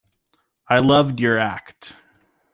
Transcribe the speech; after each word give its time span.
I 0.67 0.79
loved 0.79 1.19
your 1.19 1.37
act. 1.37 1.95